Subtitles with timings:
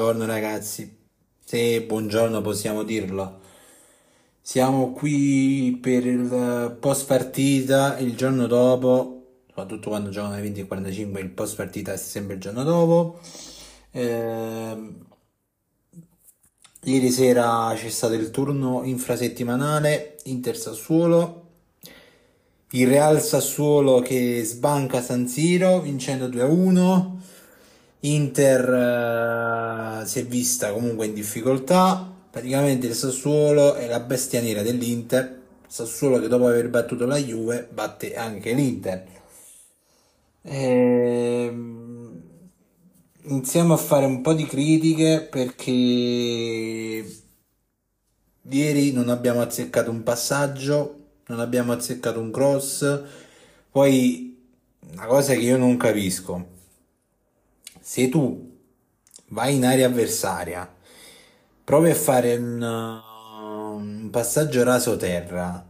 [0.00, 0.96] Buongiorno ragazzi,
[1.44, 3.40] se buongiorno possiamo dirlo.
[4.40, 11.28] Siamo qui per il post partita il giorno dopo, soprattutto quando giocano alle 20.45, il
[11.28, 13.20] post partita è sempre il giorno dopo.
[13.90, 14.94] Eh,
[16.84, 21.48] ieri sera c'è stato il turno infrasettimanale Inter Sassuolo,
[22.70, 27.18] il Real Sassuolo che sbanca San Siro vincendo 2-1.
[28.02, 32.10] Inter uh, si è vista comunque in difficoltà.
[32.30, 35.38] Praticamente il Sassuolo è la bestia nera dell'Inter.
[35.66, 39.06] Sassuolo che dopo aver battuto la Juve batte anche l'Inter.
[40.42, 42.22] Ehm,
[43.24, 45.72] iniziamo a fare un po' di critiche perché
[48.42, 50.94] ieri non abbiamo azzeccato un passaggio,
[51.26, 53.02] non abbiamo azzeccato un cross.
[53.70, 54.38] Poi
[54.92, 56.58] una cosa che io non capisco
[57.80, 58.58] se tu
[59.28, 60.72] vai in area avversaria,
[61.64, 65.64] provi a fare un, un passaggio raso terra,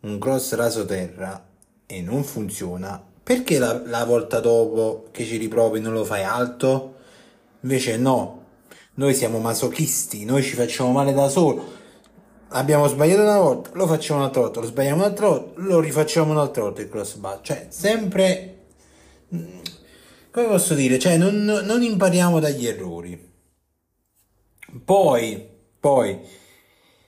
[0.00, 1.44] un cross raso terra
[1.86, 6.94] e non funziona, perché la, la volta dopo che ci riprovi non lo fai alto?
[7.60, 8.44] Invece no,
[8.94, 11.74] noi siamo masochisti, noi ci facciamo male da solo.
[12.50, 16.62] Abbiamo sbagliato una volta, lo facciamo un'altra volta, lo sbagliamo un'altra volta, lo rifacciamo un'altra
[16.62, 17.40] volta il cross bar.
[17.42, 18.66] Cioè, sempre
[20.36, 23.18] come posso dire, cioè non, non impariamo dagli errori.
[24.84, 25.48] Poi,
[25.80, 26.20] poi,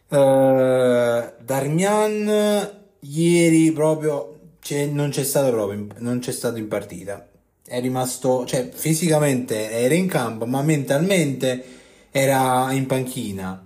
[0.08, 7.28] eh, Darmian ieri proprio cioè, non c'è stato proprio, non c'è stato in partita.
[7.62, 11.64] È rimasto, cioè fisicamente era in campo, ma mentalmente
[12.10, 13.62] era in panchina.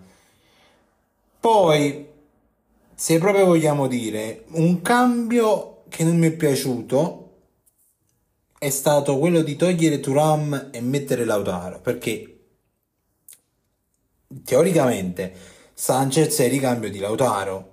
[1.39, 2.07] Poi,
[2.97, 7.22] se proprio vogliamo dire, un cambio che non mi è piaciuto
[8.63, 12.45] è stato quello di togliere Turam e mettere Lautaro perché
[14.45, 15.35] teoricamente
[15.75, 17.71] Sanchez è il ricambio di Lautaro.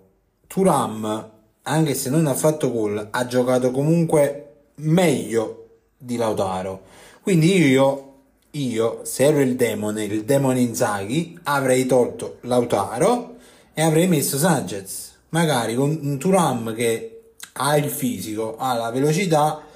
[0.47, 6.81] Turam anche se non ha fatto gol ha giocato comunque meglio di Lautaro.
[7.21, 8.05] Quindi io
[8.49, 13.35] io se ero il demone il demone Inzaghi avrei tolto Lautaro
[13.75, 15.17] e avrei messo Sanchez.
[15.29, 19.67] Magari con un Turam che ha il fisico ha la velocità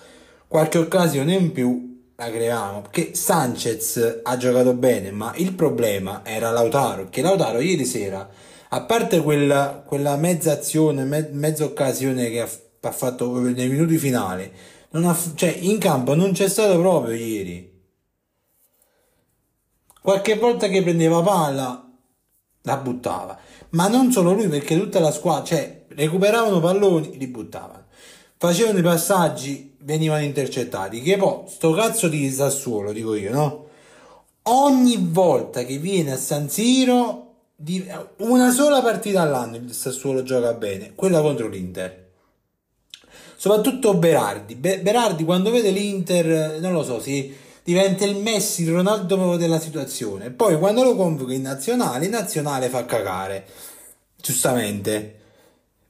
[0.54, 6.52] qualche occasione in più la creiamo perché Sanchez ha giocato bene ma il problema era
[6.52, 8.30] Lautaro che Lautaro ieri sera
[8.70, 12.50] a parte quella, quella mezza azione me, mezza occasione che ha,
[12.82, 14.52] ha, fatto nei minuti finali
[14.92, 17.82] ha, cioè in campo non c'è stato proprio ieri.
[20.04, 21.92] Qualche volta che prendeva palla
[22.62, 23.40] la buttava
[23.70, 27.83] ma non solo lui perché tutta la squadra cioè recuperavano palloni li buttavano
[28.44, 31.02] facevano i passaggi, venivano intercettati.
[31.02, 33.68] Che poi, sto cazzo di Sassuolo, dico io, no?
[34.44, 37.36] Ogni volta che viene a San Siro,
[38.18, 42.10] una sola partita all'anno il Sassuolo gioca bene, quella contro l'Inter.
[43.38, 44.56] Soprattutto Berardi.
[44.56, 49.60] Be- Berardi quando vede l'Inter, non lo so, si diventa il Messi, il Ronaldo della
[49.62, 50.32] situazione.
[50.32, 53.46] Poi quando lo convoca in nazionale, in nazionale fa cagare.
[54.18, 55.22] Giustamente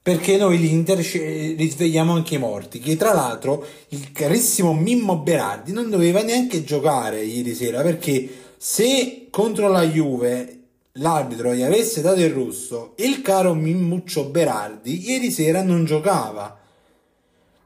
[0.04, 5.88] perché noi l'Inter risvegliamo anche i morti, che tra l'altro il carissimo Mimmo Berardi non
[5.88, 8.28] doveva neanche giocare ieri sera, perché
[8.58, 10.58] se contro la Juve
[10.96, 16.58] l'arbitro gli avesse dato il rosso, il caro Mimmuccio Berardi ieri sera non giocava.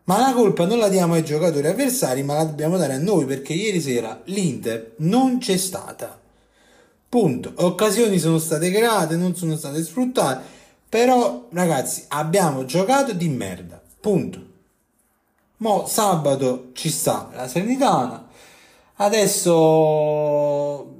[0.05, 3.25] Ma la colpa non la diamo ai giocatori avversari, ma la dobbiamo dare a noi,
[3.25, 6.20] perché ieri sera l'Inter non c'è stata.
[7.08, 7.52] Punto.
[7.56, 10.57] Occasioni sono state create, non sono state sfruttate
[10.88, 13.81] però, ragazzi, abbiamo giocato di merda.
[14.00, 14.46] Punto.
[15.58, 18.29] Mo sabato ci sta la Serenitana.
[19.00, 20.96] Adesso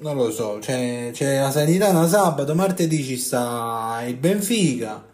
[0.00, 5.06] non lo so, c'è, c'è la Sanitana sabato, martedì ci sta il Benfica.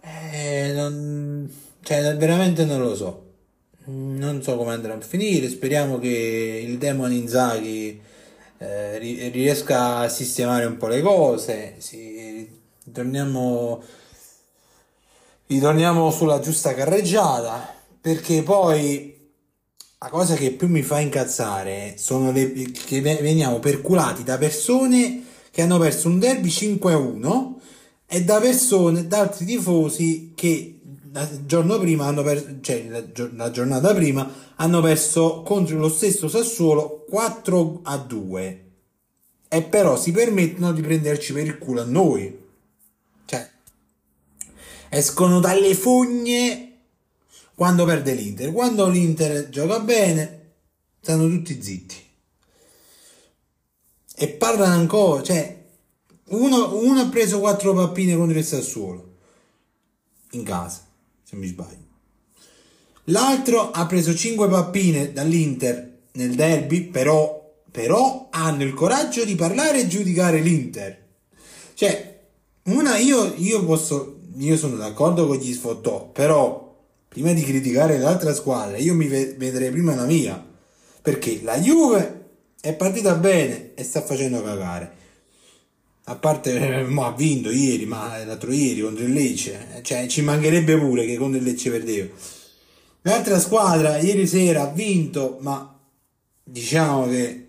[0.00, 1.50] Eh, non,
[1.82, 3.26] cioè, veramente non lo so.
[3.86, 5.48] Non so come andrà a finire.
[5.48, 8.00] Speriamo che il Demon Inzaghi
[8.58, 8.98] eh,
[9.30, 11.74] riesca a sistemare un po' le cose.
[11.78, 12.48] Si,
[12.92, 13.82] Torniamo,
[15.46, 19.18] ritorniamo sulla giusta carreggiata perché poi
[19.98, 25.62] la cosa che più mi fa incazzare sono le, che veniamo perculati da persone che
[25.62, 27.54] hanno perso un derby 5-1
[28.06, 30.80] e da persone, da altri tifosi che
[31.12, 33.02] il giorno prima hanno perso, cioè la,
[33.34, 38.64] la, giornata prima hanno perso contro lo stesso Sassuolo 4 a 2
[39.48, 42.39] e però si permettono di prenderci per il culo a noi
[44.90, 46.66] escono dalle fogne
[47.54, 48.52] quando perde l'Inter.
[48.52, 50.52] Quando l'Inter gioca bene,
[51.00, 51.96] stanno tutti zitti.
[54.16, 55.64] E parlano ancora, cioè,
[56.30, 59.16] uno, uno ha preso quattro pappine contro il Sassuolo,
[60.32, 60.84] in casa,
[61.22, 61.88] se mi sbaglio.
[63.04, 69.80] L'altro ha preso cinque pappine dall'Inter nel derby, però, però hanno il coraggio di parlare
[69.80, 71.08] e giudicare l'Inter.
[71.74, 72.20] Cioè,
[72.64, 76.68] una, io, io posso io sono d'accordo con gli sfottò, però
[77.08, 80.44] prima di criticare l'altra squadra io mi vedrei prima la mia,
[81.02, 82.28] perché la Juve
[82.60, 84.98] è partita bene e sta facendo cagare.
[86.04, 90.78] A parte, mo ha vinto ieri, ma l'altro ieri contro il Lecce, cioè ci mancherebbe
[90.78, 92.08] pure che contro il Lecce perdeva.
[93.02, 95.78] L'altra squadra ieri sera ha vinto, ma
[96.42, 97.46] diciamo che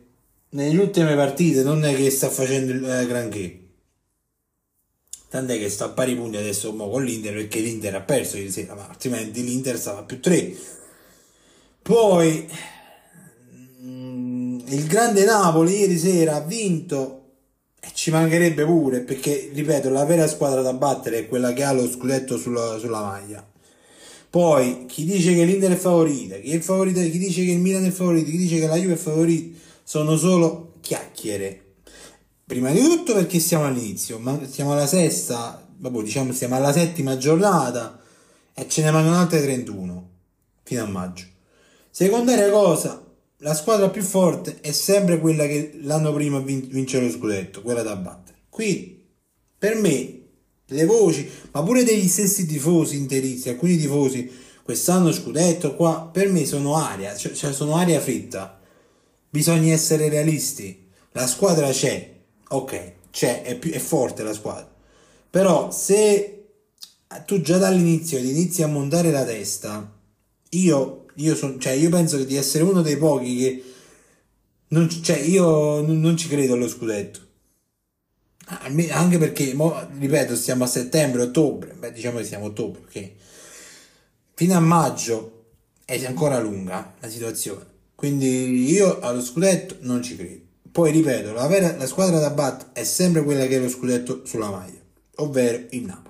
[0.50, 3.60] nelle ultime partite non è che sta facendo eh, granché.
[5.32, 8.76] Tant'è che sta a pari punti adesso con l'Inter perché l'Inter ha perso ieri sera,
[8.76, 10.54] ma altrimenti l'Inter stava più 3.
[11.82, 12.50] Poi
[13.82, 17.36] mm, il grande Napoli ieri sera ha vinto
[17.80, 21.72] e ci mancherebbe pure perché, ripeto, la vera squadra da battere è quella che ha
[21.72, 23.50] lo scudetto sulla, sulla maglia.
[24.30, 27.86] Poi chi dice che l'Inter è favorita, chi, è favorita, chi dice che il Milan
[27.86, 31.71] è favorito, chi dice che la Juve è favorita, sono solo chiacchiere
[32.52, 37.16] Prima di tutto perché siamo all'inizio, ma siamo alla sesta, vabbè, diciamo siamo alla settima
[37.16, 37.98] giornata
[38.54, 40.10] e ce ne mancano altre 31
[40.64, 41.24] fino a maggio.
[41.90, 47.62] Secondaria cosa, la squadra più forte è sempre quella che l'anno prima vince lo scudetto,
[47.62, 48.40] quella da battere.
[48.50, 49.02] Qui,
[49.58, 50.22] per me,
[50.66, 54.30] le voci, ma pure degli stessi tifosi interisti, alcuni tifosi,
[54.62, 58.60] quest'anno scudetto qua, per me sono aria, cioè, cioè sono aria fritta.
[59.30, 60.90] Bisogna essere realisti.
[61.14, 62.20] La squadra c'è,
[62.56, 64.70] ok, c'è, è, più, è forte la squadra.
[65.30, 66.38] Però se
[67.26, 70.00] tu già dall'inizio inizi a montare la testa,
[70.50, 73.64] io, io, son, cioè, io penso di essere uno dei pochi che...
[74.70, 77.20] Non, cioè, io non, non ci credo allo scudetto.
[78.46, 79.56] Anche perché,
[80.00, 83.12] ripeto, stiamo a settembre, ottobre, beh, diciamo che siamo a ottobre, ok?
[84.34, 85.46] Fino a maggio
[85.86, 87.66] è ancora lunga la situazione.
[87.96, 90.50] Quindi io allo scudetto non ci credo.
[90.72, 94.22] Poi ripeto, la, vera, la squadra da bat è sempre quella che ha lo scudetto
[94.26, 94.80] sulla maglia,
[95.18, 96.10] ovvero il Napoli.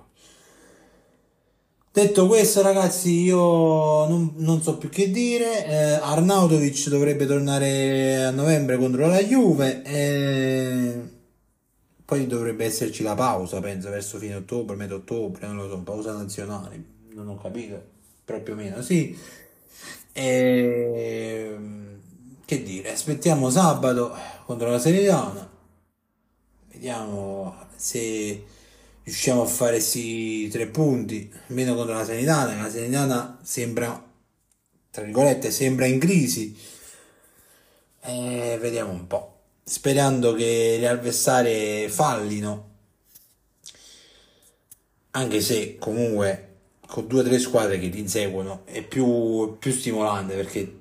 [1.93, 5.65] Detto questo, ragazzi, io non, non so più che dire.
[5.65, 9.81] Eh, Arnautovic dovrebbe tornare a novembre contro la Juve.
[9.83, 10.93] E
[12.05, 16.13] poi dovrebbe esserci la pausa, penso, verso fine ottobre, metà ottobre, non lo so, pausa
[16.13, 16.81] nazionale.
[17.13, 17.81] Non ho capito,
[18.23, 19.17] proprio meno, sì.
[20.13, 21.57] E
[22.51, 24.13] che dire, aspettiamo sabato
[24.45, 25.49] contro la Serenitana,
[26.73, 28.43] vediamo se
[29.03, 34.05] riusciamo a fare sì tre punti, almeno contro la Serenitana, la Serenitana sembra,
[34.91, 36.53] tra virgolette, sembra in crisi,
[38.01, 42.69] e vediamo un po', sperando che le avversarie fallino,
[45.11, 46.47] anche se comunque
[46.85, 50.79] con due o tre squadre che ti inseguono è più, più stimolante perché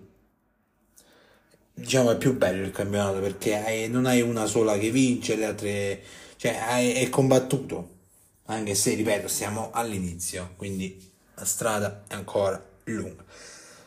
[1.81, 5.45] diciamo è più bello il campionato perché hai, non hai una sola che vince, le
[5.45, 6.03] altre
[6.37, 7.99] cioè hai, è combattuto.
[8.47, 10.99] anche se, ripeto, siamo all'inizio, quindi
[11.35, 13.25] la strada è ancora lunga.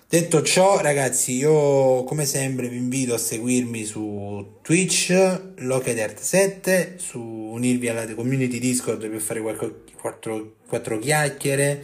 [0.07, 5.09] Detto ciò, ragazzi, io come sempre vi invito a seguirmi su Twitch,
[5.57, 11.83] Locked7, su unirvi alla community Discord per fare qualche, quattro, quattro chiacchiere,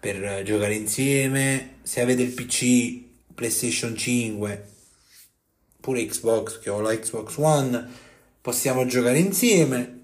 [0.00, 1.76] per giocare insieme.
[1.82, 4.64] Se avete il PC, PlayStation 5,
[5.80, 7.88] pure Xbox, che ho la Xbox One,
[8.40, 9.98] possiamo giocare insieme.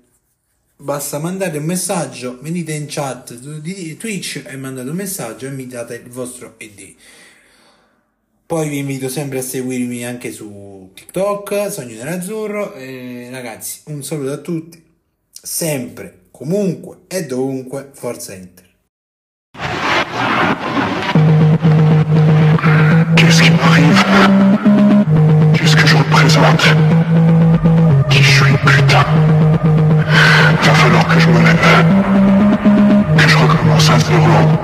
[0.78, 5.66] Basta mandare un messaggio, venite in chat di Twitch e mandate un messaggio e mi
[5.66, 6.95] date il vostro ID.
[8.47, 12.75] Poi vi invito sempre a seguirmi anche su TikTok, Sogno Nerazzurro.
[12.75, 14.80] E ragazzi, un saluto a tutti,
[15.33, 18.66] sempre, comunque e dovunque, forza Inter.
[28.11, 29.04] Qui je suis, putain.
[30.62, 31.56] Va falloir que je me lève.
[33.16, 34.56] Que je recommence à zéro.